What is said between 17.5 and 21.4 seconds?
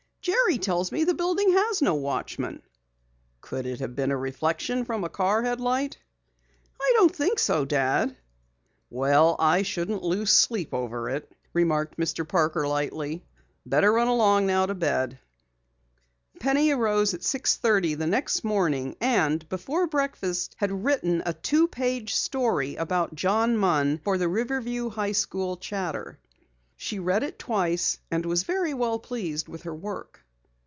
thirty the next morning, and before breakfast had written a